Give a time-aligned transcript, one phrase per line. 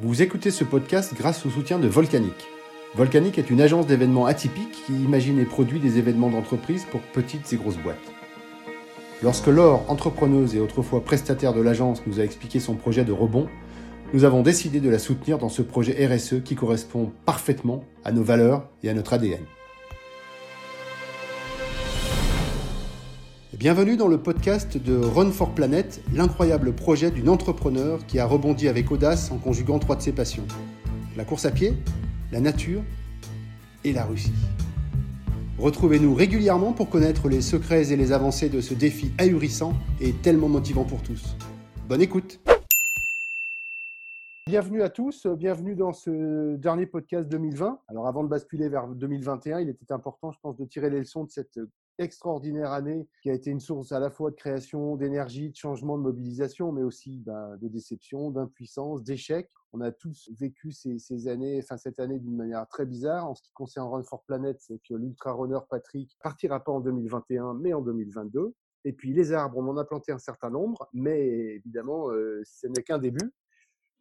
[0.00, 2.46] Vous écoutez ce podcast grâce au soutien de Volcanic.
[2.94, 7.52] Volcanic est une agence d'événements atypiques qui imagine et produit des événements d'entreprise pour petites
[7.52, 7.96] et grosses boîtes.
[9.24, 13.48] Lorsque Laure, entrepreneuse et autrefois prestataire de l'agence, nous a expliqué son projet de rebond,
[14.14, 18.22] nous avons décidé de la soutenir dans ce projet RSE qui correspond parfaitement à nos
[18.22, 19.40] valeurs et à notre ADN.
[23.56, 28.68] Bienvenue dans le podcast de Run for Planet, l'incroyable projet d'une entrepreneur qui a rebondi
[28.68, 30.46] avec audace en conjuguant trois de ses passions.
[31.16, 31.72] La course à pied,
[32.30, 32.82] la nature
[33.84, 34.34] et la Russie.
[35.58, 40.50] Retrouvez-nous régulièrement pour connaître les secrets et les avancées de ce défi ahurissant et tellement
[40.50, 41.34] motivant pour tous.
[41.88, 42.40] Bonne écoute
[44.46, 47.80] Bienvenue à tous, bienvenue dans ce dernier podcast 2020.
[47.88, 51.24] Alors avant de basculer vers 2021, il était important, je pense, de tirer les leçons
[51.24, 51.58] de cette
[51.98, 55.98] extraordinaire année qui a été une source à la fois de création, d'énergie, de changement,
[55.98, 59.50] de mobilisation, mais aussi bah, de déception, d'impuissance, d'échec.
[59.72, 63.28] On a tous vécu ces, années, enfin cette année d'une manière très bizarre.
[63.28, 66.80] En ce qui concerne Run for Planet, c'est que l'ultra runner Patrick partira pas en
[66.80, 68.54] 2021, mais en 2022.
[68.84, 71.20] Et puis les arbres, on en a planté un certain nombre, mais
[71.56, 73.32] évidemment, euh, ce n'est qu'un début.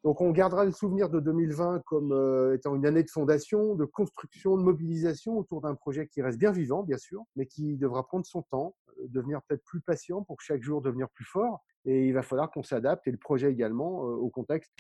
[0.03, 3.85] Donc on gardera le souvenir de 2020 comme euh, étant une année de fondation, de
[3.85, 8.05] construction, de mobilisation autour d'un projet qui reste bien vivant, bien sûr, mais qui devra
[8.05, 11.63] prendre son temps, euh, devenir peut-être plus patient pour chaque jour devenir plus fort.
[11.85, 14.71] Et il va falloir qu'on s'adapte, et le projet également, euh, au contexte.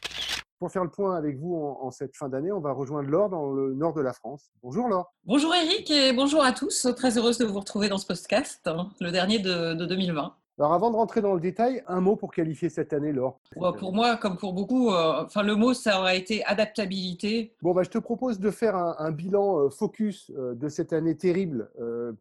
[0.59, 3.51] Pour faire le point avec vous en, cette fin d'année, on va rejoindre Laure dans
[3.51, 4.49] le nord de la France.
[4.63, 5.13] Bonjour Laure.
[5.23, 6.87] Bonjour Eric et bonjour à tous.
[6.95, 10.35] Très heureuse de vous retrouver dans ce podcast, hein, le dernier de, de 2020.
[10.59, 13.39] Alors avant de rentrer dans le détail, un mot pour qualifier cette année, Laure.
[13.53, 17.53] Pour moi, comme pour beaucoup, euh, enfin le mot ça aurait été adaptabilité.
[17.61, 21.15] Bon, bah, je te propose de faire un, bilan euh, focus euh, de cette année
[21.15, 21.69] terrible,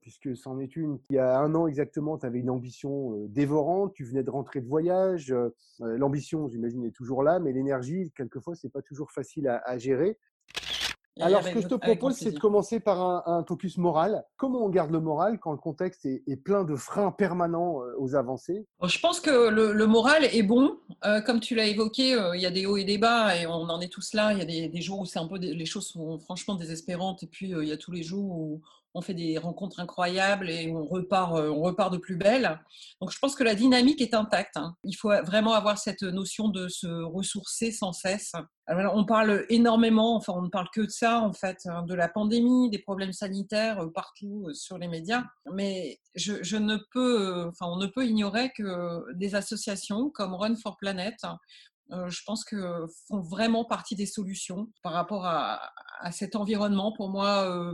[0.03, 0.99] puisque c'en est une.
[1.09, 4.61] Il y a un an exactement, tu avais une ambition dévorante, tu venais de rentrer
[4.61, 5.35] de voyage.
[5.81, 10.19] L'ambition, j'imagine, est toujours là, mais l'énergie, quelquefois, c'est pas toujours facile à gérer.
[11.21, 14.25] Alors, ce que je te propose, c'est de commencer par un, focus moral.
[14.37, 18.15] Comment on garde le moral quand le contexte est, plein de freins permanents euh, aux
[18.15, 18.67] avancées?
[18.83, 20.77] Je pense que le, moral est bon.
[21.05, 23.47] Euh, comme tu l'as évoqué, euh, il y a des hauts et des bas et
[23.47, 24.33] on en est tous là.
[24.33, 27.27] Il y a des, jours où c'est un peu les choses sont franchement désespérantes et
[27.27, 28.63] puis il y a tous les jours où
[28.95, 32.61] on fait des rencontres incroyables et on repart, on repart de plus belle.
[33.01, 34.57] Donc je pense que la dynamique est intacte.
[34.57, 34.75] Hein.
[34.85, 38.33] Il faut vraiment avoir cette notion de se ressourcer sans cesse
[38.69, 42.09] on parle énormément, enfin on ne parle que de ça en fait, hein, de la
[42.09, 47.49] pandémie, des problèmes sanitaires euh, partout euh, sur les médias, mais je, ne peux, euh,
[47.49, 51.15] enfin on ne peut ignorer que des associations comme Run for Planet,
[51.91, 55.61] je pense que font vraiment partie des solutions par rapport à,
[56.11, 56.93] cet environnement.
[56.93, 57.73] Pour moi,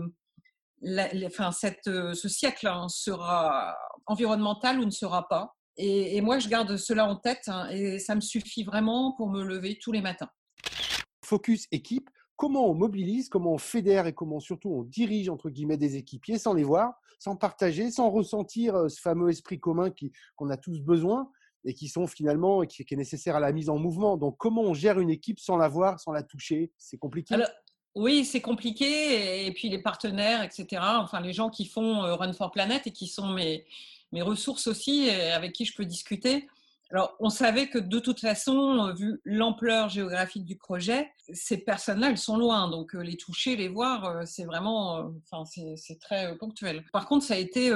[1.26, 3.76] enfin, cette, ce siècle hein, sera
[4.06, 5.54] environnemental ou ne sera pas.
[5.78, 9.42] Et, moi, je garde cela en tête hein, et ça me suffit vraiment pour me
[9.42, 10.28] lever tous les matins
[11.32, 15.78] focus équipe, comment on mobilise, comment on fédère et comment surtout on dirige entre guillemets
[15.78, 19.88] des équipiers sans les voir, sans partager, sans ressentir euh, ce fameux esprit commun
[20.36, 21.30] qu'on a tous besoin
[21.64, 24.18] et qui sont finalement qui, qui, est nécessaire à la mise en mouvement.
[24.18, 26.70] Donc comment on gère une équipe sans la voir, sans la toucher?
[26.76, 27.34] C'est compliqué.
[27.94, 29.46] Oui, c'est compliqué.
[29.46, 30.82] Et puis les partenaires, etc.
[30.82, 33.64] Enfin, les gens qui font euh, Run for Planet et qui sont mes,
[34.12, 36.46] mes ressources aussi, avec qui je peux discuter.
[36.92, 42.10] Alors, on savait que de toute façon, euh, vu l'ampleur géographique du projet, ces personnes-là,
[42.10, 42.68] elles sont loin.
[42.68, 45.44] Donc, euh, les toucher, les voir, euh, c'est vraiment, enfin,
[45.76, 46.84] c'est très ponctuel.
[46.92, 47.72] Par contre, ça a été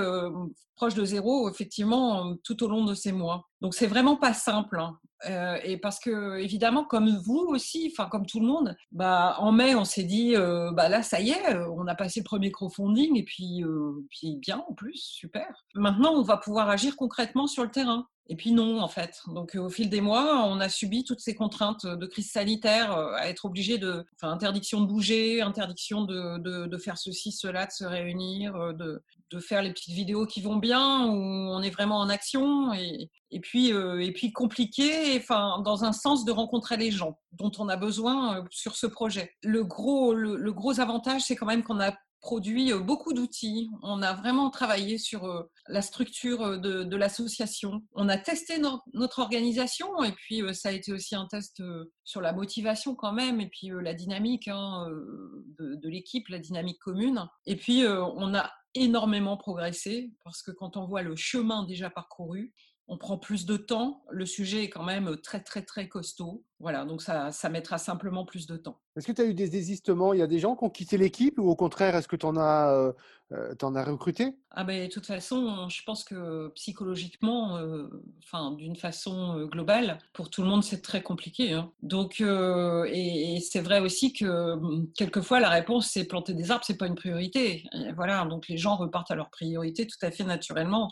[0.75, 3.48] proche de zéro, effectivement, tout au long de ces mois.
[3.62, 4.78] Donc, c'est vraiment pas simple.
[4.78, 4.98] Hein.
[5.25, 9.75] Et parce que, évidemment, comme vous aussi, enfin, comme tout le monde, bah, en mai,
[9.75, 10.34] on s'est dit,
[10.72, 13.65] bah là, ça y est, on a passé le premier crowdfunding et puis,
[14.10, 15.65] puis bien en plus, super.
[15.75, 18.06] Maintenant, on va pouvoir agir concrètement sur le terrain.
[18.29, 19.23] Et puis non, en fait.
[19.29, 23.29] Donc au fil des mois, on a subi toutes ces contraintes de crise sanitaire, à
[23.29, 27.73] être obligé de, enfin, interdiction de bouger, interdiction de, de, de, faire ceci, cela, de
[27.73, 31.99] se réunir, de, de faire les petites vidéos qui vont bien, où on est vraiment
[31.99, 33.11] en action, et,
[33.41, 37.77] puis, et puis compliqué, enfin, dans un sens de rencontrer les gens dont on a
[37.77, 39.34] besoin sur ce projet.
[39.43, 41.93] Le gros, le gros avantage, c'est quand même qu'on a
[42.27, 43.71] produit euh, beaucoup d'outils.
[43.83, 47.84] On a vraiment travaillé sur euh, la structure euh, de, l'association.
[47.93, 48.61] On a testé
[48.95, 51.63] notre organisation et puis ça a été aussi un test
[52.05, 54.87] sur la motivation quand même et puis la dynamique hein,
[55.59, 57.28] de, l'équipe, la dynamique commune.
[57.45, 62.55] Et puis on a énormément progressé parce que quand on voit le chemin déjà parcouru,
[62.88, 64.04] on prend plus de temps.
[64.10, 66.44] Le sujet est quand même très, très, très costaud.
[66.60, 68.78] Voilà, donc ça, ça mettra simplement plus de temps.
[68.97, 70.15] Est-ce que tu as eu des désistements?
[70.15, 72.24] Il y a des gens qui ont quitté l'équipe ou au contraire, est-ce que tu
[72.24, 72.94] en, as,
[73.33, 74.36] euh, en as recruté?
[74.53, 77.88] Ah ben, De toute façon, je pense que psychologiquement, euh,
[78.22, 81.53] enfin, d'une façon globale, pour tout le monde, c'est très compliqué.
[81.53, 81.72] Hein.
[81.83, 86.50] Donc, euh, et, et c'est vrai aussi que hum, quelquefois, la réponse, c'est planter des
[86.50, 87.65] arbres, c'est pas une priorité.
[87.74, 90.91] Et voilà, donc les gens repartent à leur priorité tout à fait naturellement.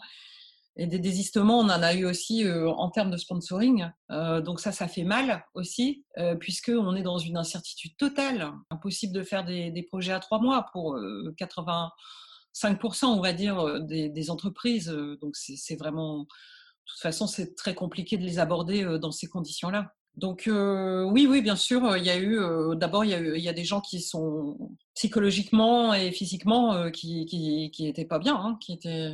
[0.76, 3.88] Et des désistements, on en a eu aussi euh, en termes de sponsoring.
[4.10, 8.52] Euh, donc ça, ça fait mal aussi, euh, puisqu'on est dans une incertitude totale.
[8.70, 14.08] Impossible de faire des, des projets à trois mois pour 85%, on va dire, des,
[14.08, 14.88] des entreprises.
[15.20, 16.22] Donc c'est vraiment...
[16.22, 19.94] De toute façon, c'est très compliqué de les aborder dans ces conditions-là.
[20.16, 23.18] Donc euh, oui, oui, bien sûr, il y a eu euh, d'abord il y a,
[23.18, 24.56] il y a des gens qui sont
[24.94, 29.10] psychologiquement et physiquement euh, qui, qui, qui étaient pas bien, hein, qui étaient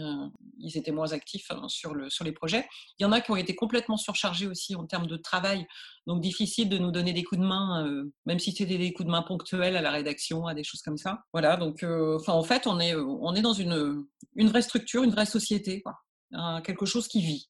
[0.59, 2.69] ils étaient moins actifs hein, sur le sur les projets.
[2.99, 5.67] Il y en a qui ont été complètement surchargés aussi en termes de travail,
[6.07, 9.11] donc difficile de nous donner des coups de main, même si c'était des coups de
[9.11, 11.23] main ponctuels à la rédaction, à des choses comme ça.
[11.33, 14.05] Voilà, donc enfin en fait on est on est dans une
[14.37, 15.95] une vraie structure, une vraie société, quoi.
[16.63, 17.49] quelque chose qui vit.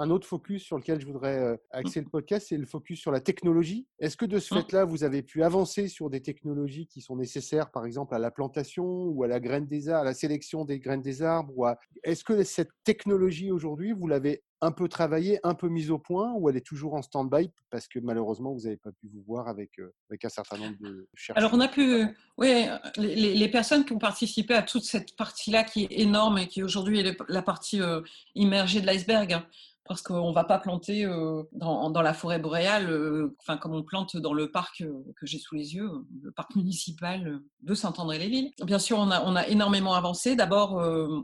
[0.00, 3.10] Un autre focus sur lequel je voudrais euh, axer le podcast, c'est le focus sur
[3.10, 3.88] la technologie.
[3.98, 4.58] Est-ce que de ce mmh.
[4.58, 8.30] fait-là, vous avez pu avancer sur des technologies qui sont nécessaires, par exemple, à la
[8.30, 11.66] plantation ou à la graine des arbres, à la sélection des graines des arbres ou
[12.04, 16.32] Est-ce que cette technologie aujourd'hui, vous l'avez un peu travaillée, un peu mise au point,
[16.34, 19.48] ou elle est toujours en stand-by parce que malheureusement vous n'avez pas pu vous voir
[19.48, 22.06] avec, euh, avec un certain nombre de chercheurs Alors on a pu,
[22.36, 22.66] oui,
[22.96, 26.62] les, les, personnes qui ont participé à toute cette partie-là qui est énorme et qui
[26.62, 28.00] aujourd'hui est la partie euh,
[28.34, 29.46] immergée de l'iceberg, hein,
[29.88, 33.74] parce qu'on ne va pas planter euh, dans, dans, la forêt boréale, euh, enfin comme
[33.74, 35.90] on plante dans le parc euh, que j'ai sous les yeux,
[36.22, 38.52] le parc municipal de Saint-André-les-Villes.
[38.64, 40.36] Bien sûr, on a, on a énormément avancé.
[40.36, 40.74] D'abord,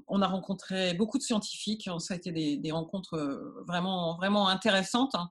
[0.09, 1.89] on a rencontré beaucoup de scientifiques.
[1.99, 3.24] Ça a été des, des rencontres
[3.67, 5.15] vraiment, vraiment intéressantes.
[5.15, 5.29] Hein.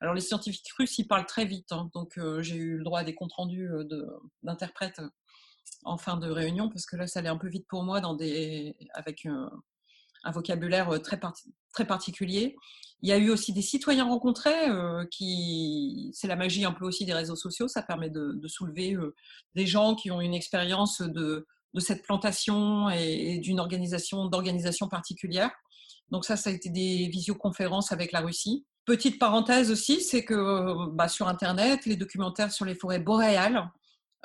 [0.00, 1.90] Alors les scientifiques russes, ils parlent très vite, hein.
[1.94, 3.68] donc j'ai eu le droit à des comptes rendus
[4.42, 5.00] d'interprètes
[5.84, 8.00] en fin de réunion parce que là, ça allait un peu vite pour moi
[8.94, 12.56] avec un vocabulaire très, particulier.
[13.02, 16.84] Il y a eu aussi des citoyens rencontrés, euh, qui c'est la magie un peu
[16.84, 19.14] aussi des réseaux sociaux, ça permet de, soulever euh,
[19.54, 21.46] des gens qui ont une expérience de,
[21.78, 24.28] cette plantation et, d'une organisation
[24.90, 25.50] particulière.
[26.10, 28.66] Donc ça, ça a été des visioconférences avec la Russie.
[28.84, 33.70] Petite parenthèse aussi, c'est que bah, sur Internet, les documentaires sur les forêts boréales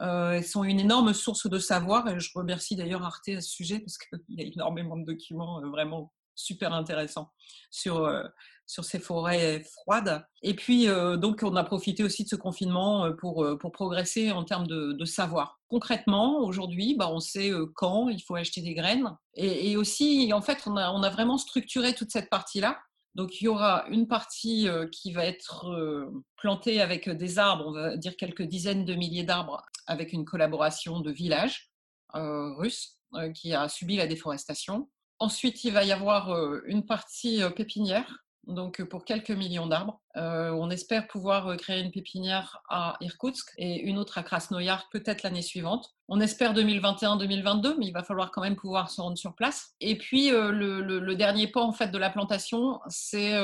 [0.01, 3.79] euh, sont une énorme source de savoir et je remercie d'ailleurs Arte à ce sujet
[3.79, 7.31] parce qu'il y a énormément de documents euh, vraiment super intéressants
[7.71, 8.23] sur, euh,
[8.67, 10.25] sur ces forêts froides.
[10.41, 14.43] Et puis, euh, donc, on a profité aussi de ce confinement pour, pour progresser en
[14.43, 15.59] termes de, savoir.
[15.67, 19.15] Concrètement, aujourd'hui, bah, on sait quand il faut acheter des graines.
[19.35, 22.77] Et, aussi, en fait, on a, on a vraiment structuré toute cette partie-là
[23.15, 27.65] donc il y aura une partie euh, qui va être euh, plantée avec des arbres,
[27.67, 31.71] on va dire quelques dizaines de milliers d'arbres, avec une collaboration de villages
[32.13, 32.99] euh, russes
[33.33, 34.89] qui a subi la déforestation.
[35.19, 36.35] Ensuite, il va y avoir
[36.65, 39.99] une partie pépinière donc euh, pour quelques millions d'arbres.
[40.17, 44.87] Euh, on espère pouvoir euh, créer une pépinière à Irkoutsk et une autre à Krasnoyarsk
[44.91, 45.93] peut-être l'année suivante.
[46.07, 49.73] On espère 2021-2022, mais il va falloir quand même pouvoir se rendre sur place.
[49.81, 53.35] Et puis le, dernier pas en fait de la plantation, c'est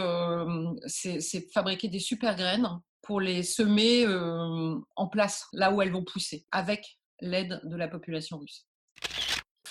[1.54, 2.70] fabriquer des super graines
[3.02, 8.38] pour les semer en place, là où elles vont pousser, avec l'aide de la population
[8.38, 8.68] russe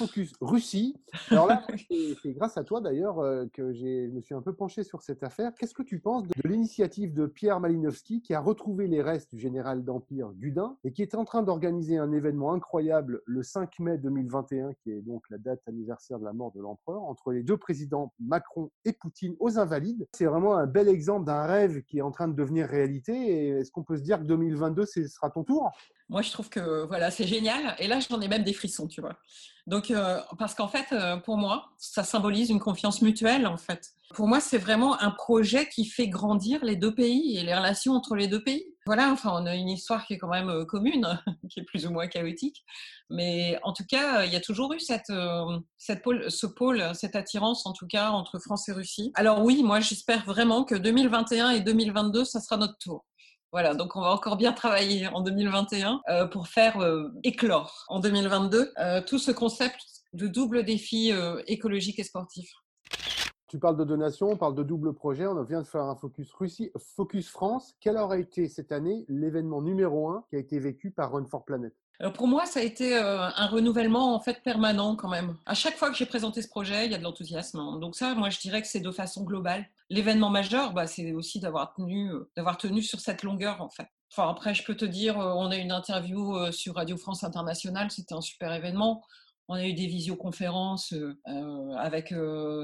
[0.01, 0.97] focus Russie.
[1.31, 1.63] Alors là,
[2.23, 5.23] c'est grâce à toi d'ailleurs euh, que je me suis un peu penché sur cette
[5.23, 5.53] affaire.
[5.59, 9.39] Qu'est-ce que tu penses de, l'initiative de Pierre Malinowski qui a retrouvé les restes du
[9.39, 13.99] général d'Empire Gudin et qui est en train d'organiser un événement incroyable le 5 mai
[13.99, 17.59] 2021, qui est donc la date anniversaire de la mort de l'empereur, entre les deux
[17.59, 20.09] présidents Macron et Poutine aux Invalides?
[20.15, 23.49] C'est vraiment un bel exemple d'un rêve qui est en train de devenir réalité.
[23.49, 25.71] Est-ce qu'on peut se dire que 2022, ce sera ton tour?
[26.11, 27.77] Moi, je trouve que voilà, c'est génial.
[27.79, 29.17] Et là, j'en ai même des frissons, tu vois.
[29.69, 33.93] Donc, euh, parce qu'en fait, euh, pour moi, ça symbolise une confiance mutuelle, en fait.
[34.15, 37.93] Pour moi, c'est vraiment un projet qui fait grandir les deux pays et les relations
[37.93, 38.65] entre les deux pays.
[38.87, 41.07] Voilà, enfin, on a une histoire qui est quand même euh, commune,
[41.49, 42.65] qui est plus ou moins chaotique.
[43.09, 45.13] Mais en tout cas, il y a toujours eu cette,
[45.79, 49.13] cette pôle, ce pôle, cette attirance, en tout cas, entre France et Russie.
[49.15, 53.05] Alors oui, moi, j'espère vraiment que 2021 et 2022, ça sera notre tour.
[53.53, 57.99] Voilà, donc on va encore bien travailler en 2021 euh, pour faire euh, éclore en
[57.99, 59.81] 2022 euh, tout ce concept
[60.13, 61.13] de double défi
[61.47, 62.53] écologique et sportif.
[63.47, 65.25] Tu parles de donation, on parle de double projet.
[65.27, 67.77] On vient de faire un focus Russie, focus France.
[67.81, 71.45] Quel aurait été cette année l'événement numéro un qui a été vécu par Run for
[71.45, 71.73] Planet?
[72.09, 75.37] Pour moi, ça a été euh, un renouvellement en fait permanent quand même.
[75.45, 77.59] À chaque fois que j'ai présenté ce projet, il y a de l'enthousiasme.
[77.59, 77.79] Hein.
[77.79, 79.67] Donc ça, moi, je dirais que c'est de façon globale.
[79.91, 83.89] L'événement majeur, bah, c'est aussi d'avoir tenu, euh, d'avoir tenu sur cette longueur en fait.
[84.13, 87.23] Enfin, après, je peux te dire, euh, on a eu une interview sur Radio France
[87.23, 89.05] Internationale, c'était un super événement.
[89.49, 90.95] On a eu des visioconférences
[91.77, 92.15] avec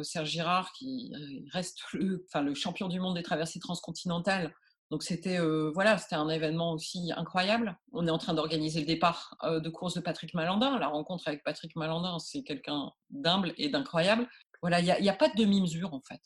[0.04, 1.12] Serge Girard, qui
[1.52, 4.52] reste le champion du monde des traversées transcontinentales
[4.90, 7.76] donc c'était euh, voilà, c'était un événement aussi incroyable.
[7.92, 10.78] On est en train d'organiser le départ euh, de course de Patrick Malandin.
[10.78, 14.28] La rencontre avec Patrick Malandin, c'est quelqu'un d'humble et d'incroyable.
[14.62, 16.20] Voilà, il n'y a, pas de demi-mesure en fait.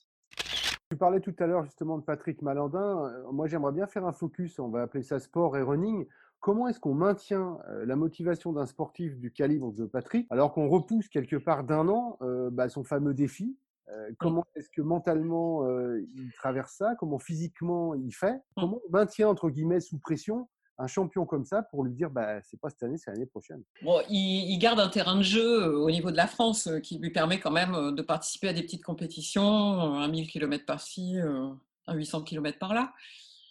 [0.91, 3.07] Tu parlais tout à l'heure justement de Patrick Malandin.
[3.07, 6.07] Euh, moi, j'aimerais bien faire un focus, on va appeler ça sport et running.
[6.41, 11.07] Comment est-ce qu'on maintient la motivation d'un sportif du calibre de Patrick alors qu'on repousse
[11.09, 12.19] quelque part d'un an
[12.51, 13.59] bah, son fameux défi?
[13.93, 16.95] Euh, comment est-ce que mentalement euh, il traverse ça?
[16.99, 18.35] Comment physiquement il fait?
[18.35, 18.61] Mmh.
[18.61, 22.41] Comment on maintient entre guillemets sous pression un champion comme ça pour lui dire bah
[22.43, 23.63] c'est pas cette année, c'est l'année prochaine?
[23.83, 27.11] Bon, il, garde un terrain de jeu euh, au niveau de la France qui lui
[27.11, 32.23] permet quand même de participer à des petites compétitions, un 1000 km par-ci, un 800
[32.23, 32.95] km par-là.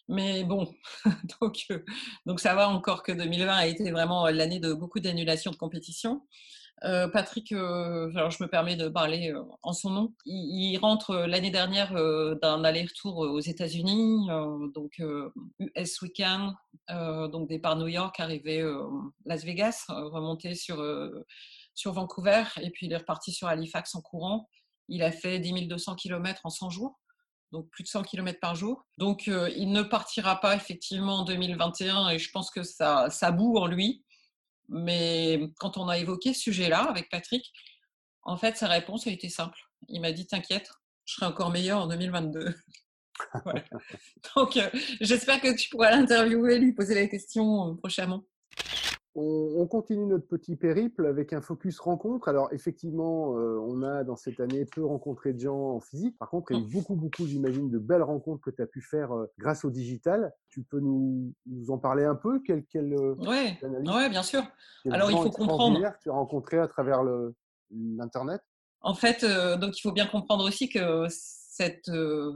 [0.07, 0.73] Mais bon,
[1.41, 1.67] donc,
[2.25, 6.23] donc ça va encore que 2020 a été vraiment l'année de beaucoup d'annulations de compétitions.
[6.83, 10.13] Euh, Patrick, euh, alors je me permets de parler euh, en son nom.
[10.25, 14.27] Il, rentre l'année dernière d'un aller-retour aux États-Unis,
[14.73, 15.01] donc
[15.59, 16.53] US Weekend,
[16.87, 18.63] donc départ New York, arrivé
[19.25, 20.81] Las Vegas, remonté sur
[21.73, 24.47] sur Vancouver, et puis il est reparti sur Halifax en courant.
[24.87, 26.99] Il a fait 10 200 km en 100 jours
[27.51, 28.85] donc plus de 100 km par jour.
[28.97, 33.57] Donc il ne partira pas effectivement en 2021 et je pense que ça, ça boue
[33.57, 34.03] en lui.
[34.69, 37.51] Mais quand on a évoqué ce sujet-là avec Patrick,
[38.23, 39.57] en fait, sa réponse a été simple.
[39.87, 40.71] Il m'a dit T'inquiète,
[41.05, 42.53] je serai encore meilleur en 2022.
[44.35, 44.69] Donc, euh,
[45.01, 48.23] j'espère que tu pourras l'interviewer, lui poser la question euh, prochainement.
[49.15, 52.27] On, continue notre petit périple avec un focus rencontre.
[52.27, 56.17] Alors effectivement, euh, on a dans cette année peu rencontré de gens en physique.
[56.19, 58.67] Par contre, il y a eu beaucoup, beaucoup, j'imagine, de belles rencontres que tu as
[58.67, 60.31] pu faire euh, grâce au digital.
[60.49, 62.39] Tu peux nous, nous en parler un peu?
[62.45, 64.43] Quelle, quelle euh, ouais, bien sûr.
[64.91, 65.79] Alors il faut comprendre.
[65.79, 67.01] Que tu as rencontré à travers
[67.71, 68.41] l'internet?
[68.81, 69.25] En fait,
[69.59, 71.91] donc il faut bien comprendre aussi que cette,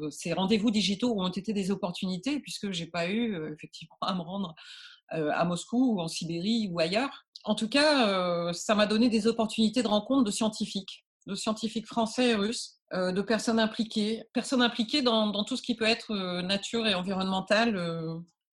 [0.10, 4.54] ces rendez-vous digitaux ont été des opportunités puisque j'ai pas eu effectivement à me rendre
[4.54, 7.26] euh, à Moscou ou en Sibérie ou ailleurs.
[7.44, 11.88] En tout cas, euh, ça m'a donné des opportunités de rencontre de scientifiques, de scientifiques
[11.88, 16.14] français et russes, euh, de personnes impliquées, personnes impliquées dans, tout ce qui peut être
[16.42, 17.78] nature et environnemental,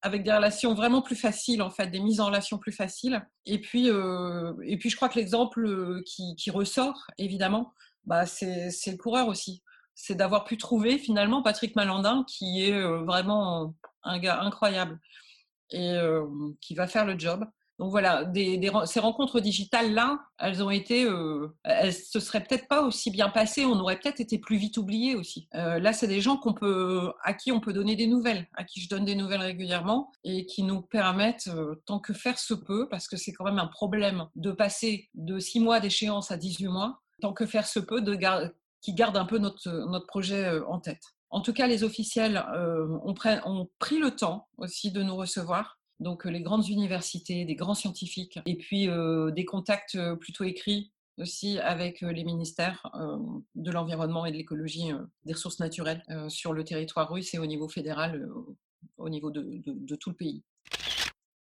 [0.03, 3.25] avec des relations vraiment plus faciles en fait, des mises en relation plus faciles.
[3.47, 7.73] Et puis, et puis je crois que l'exemple qui, ressort évidemment,
[8.07, 9.63] bah, c'est le coureur aussi.
[9.95, 14.99] C'est d'avoir pu trouver finalement Patrick Malandin, qui est vraiment un gars incroyable
[15.71, 15.99] et
[16.61, 17.45] qui va faire le job.
[17.81, 18.31] Donc voilà,
[18.85, 21.09] ces rencontres digitales là, elles ont été,
[21.65, 25.15] elles se seraient peut-être pas aussi bien passées, on aurait peut-être été plus vite oubliés
[25.15, 25.49] aussi.
[25.55, 28.83] Là, c'est des gens qu'on peut, à qui on peut donner des nouvelles, à qui
[28.83, 31.49] je donne des nouvelles régulièrement et qui nous permettent,
[31.87, 35.39] tant que faire se peut, parce que c'est quand même un problème de passer de
[35.39, 38.15] 6 mois d'échéance à 18 mois, tant que faire se peut, de
[38.83, 41.03] qui garde un peu notre, notre projet en tête.
[41.31, 43.15] En tout cas, les officiels euh, ont,
[43.79, 45.79] pris le temps aussi de nous recevoir.
[46.01, 50.93] Donc, euh, les grandes universités, des grands scientifiques, et puis euh, des contacts plutôt écrits
[51.19, 52.91] aussi avec les ministères
[53.55, 54.91] de l'environnement et de l'écologie,
[55.27, 58.27] des ressources naturelles sur le territoire russe et au niveau fédéral,
[58.97, 60.43] au niveau de, tout le pays.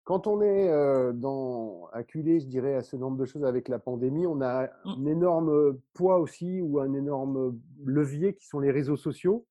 [0.05, 0.69] Quand on est
[1.15, 4.69] dans, acculé, je dirais, à ce nombre de choses avec la pandémie, on a mmh.
[4.85, 9.45] un énorme poids aussi ou un énorme levier qui sont les réseaux sociaux.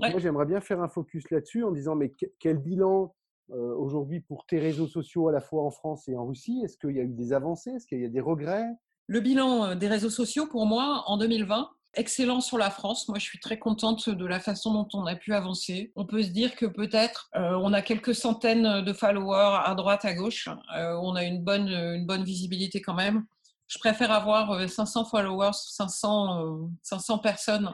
[0.00, 3.14] Donc moi, j'aimerais bien faire un focus là-dessus en disant, mais quel bilan
[3.50, 6.60] euh, aujourd'hui pour tes réseaux sociaux à la fois en France et en Russie?
[6.62, 7.70] Est-ce qu'il y a eu des avancées?
[7.70, 8.66] Est-ce qu'il y a des regrets?
[9.06, 13.08] Le bilan des réseaux sociaux, pour moi, en 2020, excellent sur la France.
[13.08, 15.92] Moi, je suis très contente de la façon dont on a pu avancer.
[15.96, 20.04] On peut se dire que peut-être euh, on a quelques centaines de followers à droite,
[20.04, 20.46] à gauche.
[20.76, 23.24] on a une bonne, une bonne visibilité quand même.
[23.66, 27.72] Je préfère avoir 500 followers, 500, 500 personnes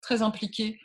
[0.00, 0.78] très impliquées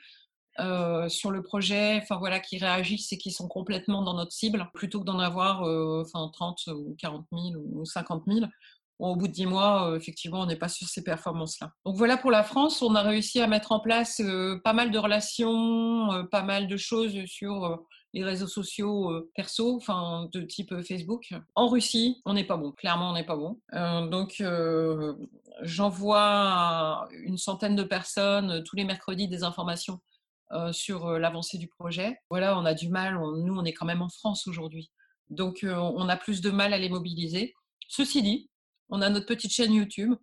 [1.10, 5.00] sur le projet, enfin voilà, qui réagissent et qui sont complètement dans notre cible, plutôt
[5.00, 8.46] que d'en avoir euh, enfin 30 ou 40 000 ou 50 000.
[9.00, 11.72] au bout de 10 mois, euh, effectivement, on n'est pas sur ces performances-là.
[11.86, 14.22] Donc voilà pour la France, on a réussi à mettre en place
[14.63, 17.80] pas mal de relations, pas mal de choses sur
[18.13, 21.30] les réseaux sociaux perso, enfin de type Facebook.
[21.56, 22.72] En Russie, on n'est pas bon.
[22.72, 23.60] Clairement, on n'est pas bon.
[24.10, 24.44] donc,
[25.62, 30.00] j'envoie une centaine de personnes tous les mercredis des informations
[30.72, 32.20] sur l'avancée du projet.
[32.29, 33.15] Voilà, on a du mal.
[33.15, 34.91] nous, on est quand même en France aujourd'hui.
[35.29, 37.53] Donc, on a plus de mal à les mobiliser.
[37.88, 38.50] Ceci dit,
[38.89, 40.15] on a notre petite chaîne YouTube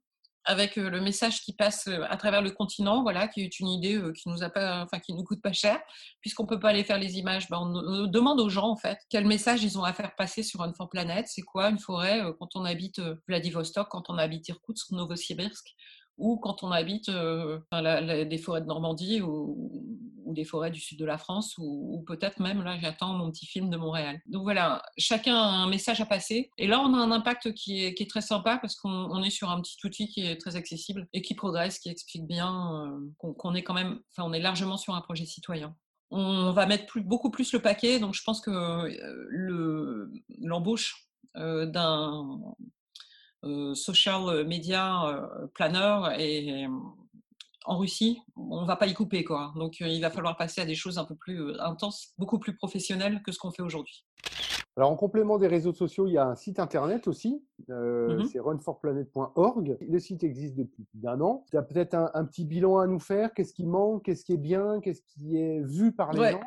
[0.46, 4.28] avec le message qui passe à travers le continent, voilà, qui est une idée qui
[4.28, 5.80] nous a pas, enfin qui nous coûte pas cher,
[6.20, 7.48] puisqu'on peut pas aller faire les images.
[7.48, 10.60] Ben, on, demande aux gens en fait quel message ils ont à faire passer sur
[10.60, 11.26] Run for Planet.
[11.28, 15.74] C'est quoi une forêt quand on habite Vladivostok, quand on habite Irkoutsk, Novosibirsk,
[16.18, 19.72] ou quand on habite des forêts de Normandie ou,
[20.26, 23.70] des forêts du sud de la France, ou, peut-être même, là, j'attends mon petit film
[23.70, 24.20] de Montréal.
[24.26, 26.50] Donc voilà, chacun a un message à passer.
[26.58, 29.60] Et là, on a un impact qui est, très sympa parce qu'on est sur un
[29.60, 33.74] petit outil qui est très accessible et qui progresse, qui explique bien qu'on est quand
[33.74, 35.74] même, enfin, on est largement sur un projet citoyen
[36.10, 37.98] on va mettre beaucoup plus le paquet.
[37.98, 38.50] Donc, je pense que
[40.40, 42.52] l'embauche d'un euh,
[43.74, 46.66] social media euh, planner et
[47.66, 49.52] en Russie, on va pas y couper quoi.
[49.56, 52.56] Donc euh, il va falloir passer à des choses un peu plus intenses, beaucoup plus
[52.56, 54.04] professionnelles que ce qu'on fait aujourd'hui.
[54.76, 58.38] Alors en complément des réseaux sociaux, il y a un site internet aussi, mmh c'est
[58.38, 59.78] runforplanet.org.
[59.80, 61.44] Le site existe depuis plus d'un an.
[61.50, 63.32] Tu as peut-être un, petit bilan à nous faire.
[63.32, 64.04] Qu'est-ce qui manque?
[64.04, 64.80] Qu'est-ce qui est bien?
[64.80, 66.40] Qu'est-ce qui est vu par les gens?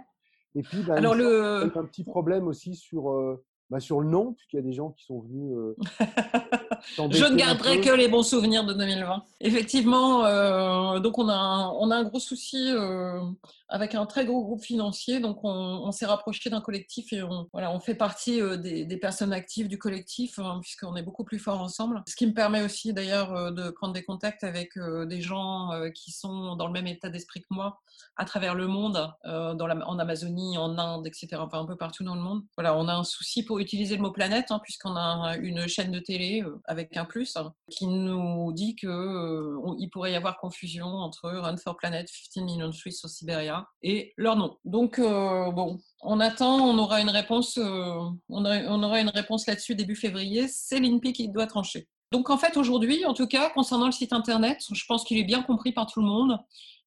[0.55, 1.71] Et puis, bah, Alors, le...
[1.75, 3.39] un petit problème aussi sur
[3.69, 5.51] bah, sur le nom, puisqu'il y a des gens qui sont venus.
[5.55, 5.75] Euh,
[7.11, 9.23] je ne garderai que les bons souvenirs de 2020.
[9.41, 13.21] Effectivement, euh, donc on a, un, on a un gros souci euh,
[13.69, 15.19] avec un très gros groupe financier.
[15.19, 19.33] Donc on, s'est rapproché d'un collectif et on, voilà, on fait partie des, des, personnes
[19.33, 22.03] actives du collectif, hein, puisqu'on est beaucoup plus fort ensemble.
[22.07, 26.55] Ce qui me permet aussi d'ailleurs de prendre des contacts avec des gens qui sont
[26.55, 27.79] dans le même état d'esprit que moi
[28.15, 31.27] à travers le monde, en Amazonie, en Inde, etc.
[31.39, 32.43] Enfin un peu partout dans le monde.
[32.57, 35.91] Voilà, on a un souci pour utiliser le mot planète, hein, puisqu'on a une chaîne
[35.91, 40.37] de télé euh, avec un plus hein, qui nous dit qu'il euh, pourrait y avoir
[40.37, 44.57] confusion entre Run for Planet, 15 Million Trees sur Siberia et leur nom.
[44.65, 49.95] Donc euh, bon, on attend, on aura une réponse, on, aura, une réponse là-dessus début
[49.95, 50.47] février.
[50.47, 51.87] C'est l'INPI qui doit trancher.
[52.11, 55.23] Donc en fait aujourd'hui, en tout cas, concernant le site internet, je pense qu'il est
[55.23, 56.39] bien compris par tout le monde.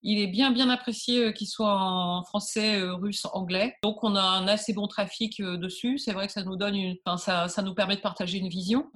[0.04, 3.76] Il est bien bien apprécié euh, qu'il soit en français, euh, russe, anglais.
[3.82, 5.98] Donc on a un assez bon trafic euh, dessus.
[5.98, 8.90] C'est vrai que ça nous donne, une, ça, ça, nous permet de partager une vision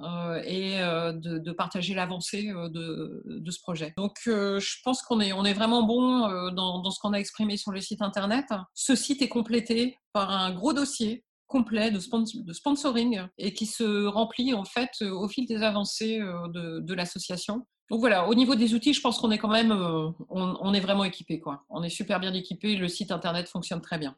[0.45, 3.95] et de, partager l'avancée de, de, ce projet.
[3.97, 7.57] Donc je pense qu'on est on est vraiment bon dans, dans ce qu'on a exprimé
[7.57, 8.47] sur le site internet.
[8.75, 11.99] Ce site est complété par un gros dossier complet de,
[12.43, 17.66] de, sponsoring et qui se remplit en fait au fil des avancées de, de l'association.
[17.90, 20.81] Donc voilà, au niveau des outils, je pense qu'on est quand même, euh, on, est
[20.81, 21.64] vraiment équipé, quoi.
[21.70, 24.16] On est super bien équipé, le site internet fonctionne très bien.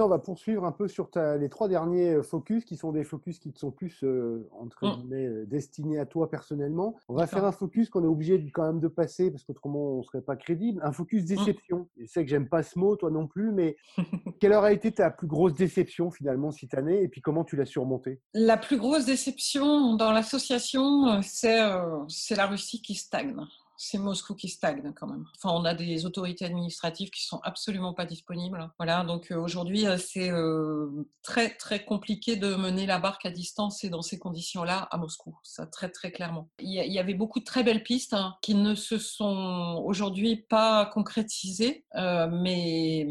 [0.00, 3.38] On va poursuivre un peu sur les trois derniers euh, focus, qui sont des focus
[3.38, 4.96] qui sont plus euh, entre mmh.
[4.96, 6.96] guillemets destinés à toi personnellement.
[7.08, 10.02] On va faire un focus qu'on est obligé quand même de passer parce qu'autrement on
[10.02, 10.80] serait pas crédible.
[10.82, 11.26] Un focus mmh.
[11.26, 11.88] déception.
[11.98, 13.76] Je sais que j'aime pas ce mot, toi non plus, mais
[14.40, 17.66] quelle a été ta plus grosse déception finalement cette année et puis comment tu l'as
[17.66, 18.20] surmontée?
[18.34, 21.60] La plus grosse déception dans l'association, c'est
[22.08, 23.34] c'est la Russie qui stagne
[23.82, 25.24] c'est Moscou qui stagne quand même.
[25.38, 28.70] Enfin, on a des autorités administratives qui sont absolument pas disponibles.
[28.78, 33.30] Voilà, donc euh, aujourd'hui, euh, c'est euh, très très compliqué de mener la barque à
[33.30, 35.34] distance et dans ces conditions-là à Moscou.
[35.42, 36.50] Ça très très clairement.
[36.58, 40.84] Il y, avait beaucoup de très belles pistes hein, qui ne se sont aujourd'hui pas
[40.84, 43.06] concrétisées, mais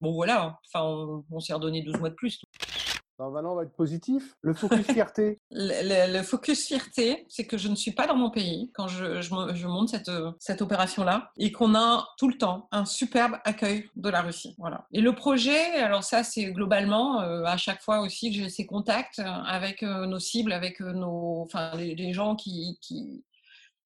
[0.00, 0.44] bon voilà.
[0.44, 0.58] Hein.
[0.68, 2.40] Enfin, on s'est redonné 12 mois de plus.
[3.18, 4.34] Maintenant, on va être positif.
[4.42, 5.40] Le focus fierté.
[5.50, 9.66] le, focus fierté, c'est que je ne suis pas dans mon pays quand je, je,
[9.66, 14.22] monte cette, cette opération-là et qu'on a tout le temps un superbe accueil de la
[14.22, 14.54] Russie.
[14.58, 14.86] Voilà.
[14.92, 18.66] Et le projet, alors ça, c'est globalement, euh, à chaque fois aussi que j'ai ces
[18.66, 23.24] contacts avec euh, nos cibles, avec euh, nos, enfin, les, gens qui, qui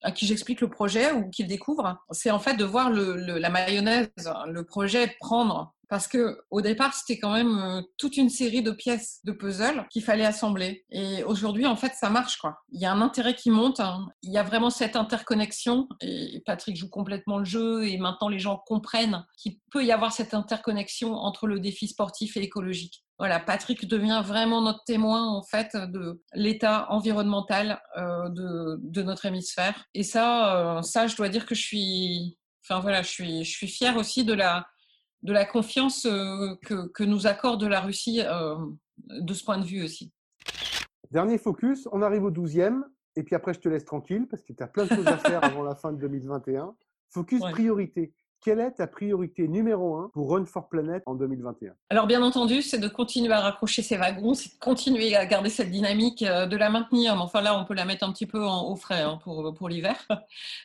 [0.03, 3.51] à qui j'explique le projet ou qu'ils découvrent, c'est en fait de voir le, la
[3.51, 4.09] mayonnaise,
[4.47, 8.71] le projet prendre parce que au départ c'était quand même euh, toute une série de
[8.71, 10.85] pièces de puzzle qu'il fallait assembler.
[10.91, 12.59] Et aujourd'hui en fait ça marche quoi.
[12.73, 14.07] Il y a un intérêt qui monte hein.
[14.23, 15.89] il y a vraiment cette interconnexion.
[16.01, 17.87] Et Patrick joue complètement le jeu.
[17.87, 22.37] Et maintenant les gens comprennent qu'il peut y avoir cette interconnexion entre le défi sportif
[22.37, 23.05] et écologique.
[23.19, 29.25] Voilà, Patrick devient vraiment notre témoin en fait de l'état environnemental euh, de, de, notre
[29.25, 29.87] hémisphère.
[29.95, 33.51] Et ça, euh, ça, je dois dire que je suis, enfin voilà, je suis, je
[33.51, 34.67] suis fière aussi de la
[35.23, 38.57] de la confiance euh, que, nous accorde la Russie euh,
[39.09, 40.13] de ce point de vue aussi.
[41.11, 42.83] Dernier focus, on arrive au 12e,
[43.17, 45.19] et puis après je te laisse tranquille parce que tu as plein de choses à
[45.19, 46.75] faire avant la fin de 2021.
[47.11, 48.13] Focus priorité.
[48.43, 52.61] quelle est ta priorité numéro un pour Run for Planet en 2021 Alors bien entendu,
[52.63, 56.47] c'est de continuer à raccrocher ces wagons, c'est de continuer à garder cette dynamique, euh,
[56.47, 57.15] de la maintenir.
[57.15, 59.55] Mais enfin là, on peut la mettre un petit peu en, au frais hein, pour,
[59.55, 59.97] pour l'hiver.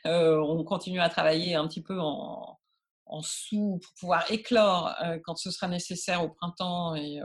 [0.07, 2.57] Euh, on continue à travailler un petit peu en,
[3.05, 7.19] en sous pour pouvoir éclore euh, quand ce sera nécessaire au printemps et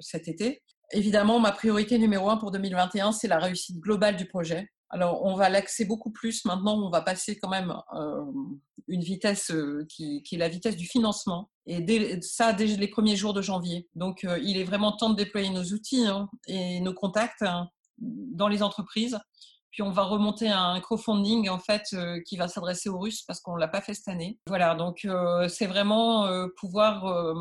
[0.00, 0.62] cet été.
[0.92, 4.68] Évidemment, ma priorité numéro un pour 2021, c'est la réussite globale du projet.
[4.92, 6.44] Alors, on va l'axer beaucoup plus.
[6.44, 8.24] Maintenant, on va passer quand même euh,
[8.88, 11.50] une vitesse euh, qui, est la vitesse du financement.
[11.66, 13.88] Et ça, dès les premiers jours de janvier.
[13.94, 17.70] Donc, euh, il est vraiment temps de déployer nos outils hein, et nos contacts hein,
[17.98, 19.18] dans les entreprises.
[19.72, 23.40] Puis, on va remonter à un crowdfunding, en fait, qui va s'adresser aux Russes parce
[23.40, 24.38] qu'on l'a pas fait cette année.
[24.46, 25.06] Voilà, donc,
[25.48, 27.34] c'est vraiment pouvoir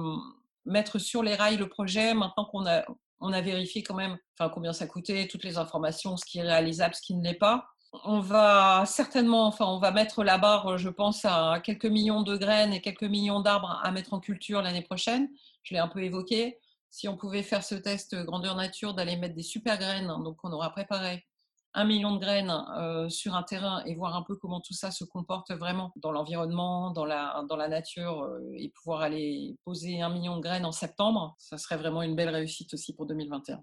[0.66, 2.84] mettre sur les rails le projet maintenant qu'on a,
[3.20, 6.44] on a vérifié quand même enfin, combien ça coûtait, toutes les informations, ce qui est
[6.44, 7.68] réalisable, ce qui ne l'est pas.
[8.06, 12.38] On va certainement, enfin, on va mettre la barre, je pense, à quelques millions de
[12.38, 15.28] graines et quelques millions d'arbres à mettre en culture l'année prochaine.
[15.64, 16.58] Je l'ai un peu évoqué.
[16.90, 20.52] Si on pouvait faire ce test grandeur nature, d'aller mettre des super graines, donc on
[20.54, 21.26] aura préparé
[21.74, 24.92] un million de graines euh, sur un terrain et voir un peu comment tout ça
[24.92, 30.02] se comporte vraiment dans l'environnement, dans la, dans la nature euh, et pouvoir aller poser
[30.02, 33.62] un million de graines en septembre, ça serait vraiment une belle réussite aussi pour 2021.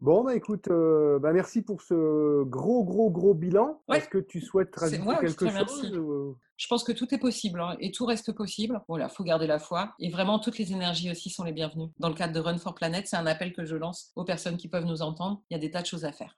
[0.00, 3.80] Bon, bah écoute, euh, bah merci pour ce gros, gros, gros bilan.
[3.94, 7.92] Est-ce que tu souhaites rajouter quelque chose Je pense que tout est possible hein, et
[7.92, 8.82] tout reste possible.
[8.88, 9.94] Voilà, faut garder la foi.
[9.98, 11.88] Et vraiment, toutes les énergies aussi sont les bienvenues.
[11.98, 14.58] Dans le cadre de Run for Planet, c'est un appel que je lance aux personnes
[14.58, 15.42] qui peuvent nous entendre.
[15.48, 16.36] Il y a des tas de choses à faire.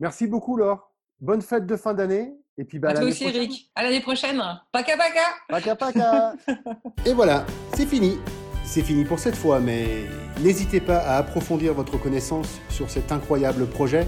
[0.00, 0.92] Merci beaucoup, Laure.
[1.20, 2.32] Bonne fête de fin d'année.
[2.56, 3.70] Et puis, bah, à toi aussi, Eric.
[3.74, 4.42] À l'année prochaine.
[4.72, 5.20] Paka paka.
[5.48, 6.34] Paka paka.
[7.06, 8.18] et voilà, c'est fini.
[8.64, 10.04] C'est fini pour cette fois, mais
[10.40, 14.06] n'hésitez pas à approfondir votre connaissance sur cet incroyable projet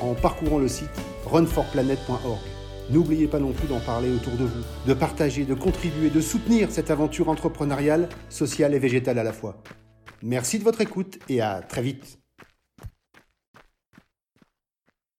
[0.00, 0.88] en parcourant le site
[1.26, 2.40] runforplanet.org.
[2.90, 6.70] N'oubliez pas non plus d'en parler autour de vous, de partager, de contribuer, de soutenir
[6.70, 9.62] cette aventure entrepreneuriale, sociale et végétale à la fois.
[10.22, 12.17] Merci de votre écoute et à très vite.